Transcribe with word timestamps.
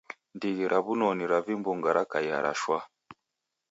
Ndighi 0.35 0.65
ra 0.71 0.79
w'unoni 0.85 1.23
ra 1.31 1.39
vimbunga 1.45 1.89
rakaia 1.97 2.37
ra 2.45 2.53
shwaa 2.59 2.85